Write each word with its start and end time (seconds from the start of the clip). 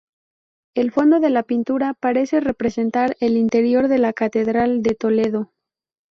El 0.73 0.89
fondo 0.91 1.19
de 1.19 1.29
la 1.29 1.43
pintura 1.43 1.93
parece 1.93 2.39
representar 2.39 3.15
el 3.19 3.37
interior 3.37 3.87
de 3.87 3.99
la 3.99 4.13
catedral 4.13 4.81
de 4.81 4.95
Toledo. 4.95 5.51